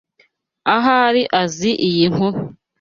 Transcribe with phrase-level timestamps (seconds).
[0.75, 2.39] Ahari azi iyi nkuru.